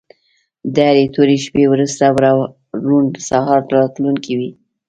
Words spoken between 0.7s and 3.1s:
د هرې تورې شپې وروسته روڼ